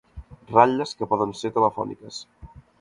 Ratlles 0.53 0.95
que 1.03 1.09
poden 1.13 1.37
ser 1.43 1.53
telefòniques. 1.61 2.21